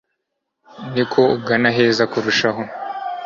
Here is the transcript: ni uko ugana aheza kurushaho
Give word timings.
ni 0.93 1.01
uko 1.05 1.19
ugana 1.35 1.67
aheza 1.73 2.03
kurushaho 2.11 2.61